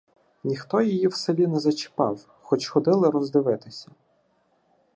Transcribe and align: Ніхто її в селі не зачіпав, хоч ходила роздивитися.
Ніхто 0.43 0.81
її 0.81 1.07
в 1.07 1.13
селі 1.15 1.47
не 1.47 1.59
зачіпав, 1.59 2.25
хоч 2.41 2.67
ходила 2.67 3.11
роздивитися. 3.11 3.91